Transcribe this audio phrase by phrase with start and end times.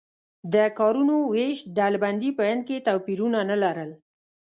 [0.53, 3.91] د کارونو وېش ډلبندي په هند کې توپیرونه نه لرل.